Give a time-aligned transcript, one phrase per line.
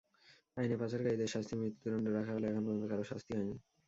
[0.57, 3.55] আইনে পাচারকারীদের শাস্তি মৃত্যুদণ্ড রাখা হলেও এখন পর্যন্ত কারও শাস্তি হয়নি।